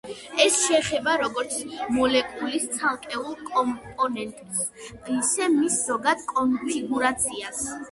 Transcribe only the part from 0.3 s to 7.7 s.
ეს შეეხება, როგორც მოლეკულის ცალკეულ კომპონენტს, ისე მის ზოგად კონფიგურაციას.